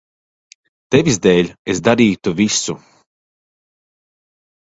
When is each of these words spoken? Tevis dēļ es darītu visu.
Tevis 0.95 1.19
dēļ 1.25 1.51
es 1.73 1.81
darītu 1.87 2.33
visu. 2.39 2.75